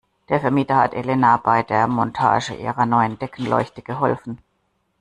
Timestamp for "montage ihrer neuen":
1.87-3.19